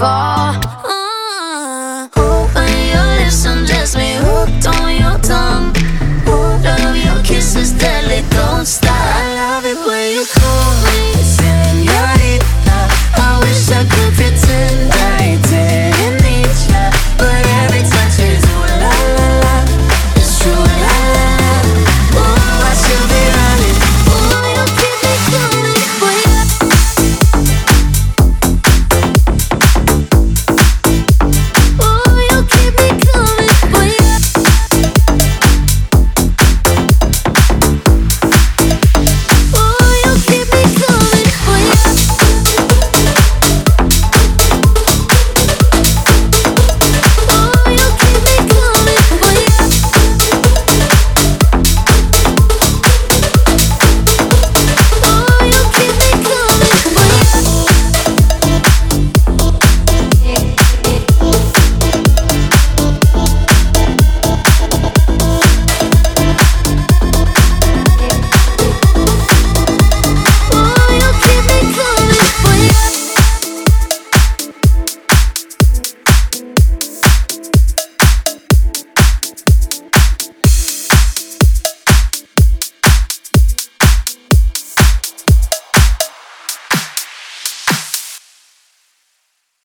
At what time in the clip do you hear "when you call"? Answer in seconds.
9.86-10.59